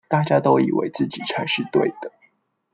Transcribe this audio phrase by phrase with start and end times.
[0.07, 2.11] 大家都以為自己才是對的